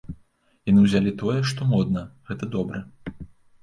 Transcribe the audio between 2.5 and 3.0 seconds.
добра.